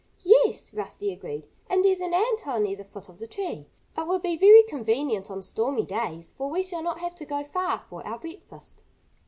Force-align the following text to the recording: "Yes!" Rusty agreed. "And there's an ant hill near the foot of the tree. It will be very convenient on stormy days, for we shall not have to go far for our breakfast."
"Yes!" 0.23 0.73
Rusty 0.73 1.13
agreed. 1.13 1.45
"And 1.69 1.85
there's 1.85 1.99
an 1.99 2.11
ant 2.15 2.41
hill 2.41 2.59
near 2.59 2.75
the 2.75 2.83
foot 2.85 3.07
of 3.07 3.19
the 3.19 3.27
tree. 3.27 3.67
It 3.95 4.07
will 4.07 4.17
be 4.17 4.35
very 4.35 4.63
convenient 4.63 5.29
on 5.29 5.43
stormy 5.43 5.85
days, 5.85 6.33
for 6.35 6.49
we 6.49 6.63
shall 6.63 6.81
not 6.81 7.01
have 7.01 7.13
to 7.17 7.23
go 7.27 7.43
far 7.43 7.83
for 7.87 8.03
our 8.03 8.17
breakfast." 8.17 8.81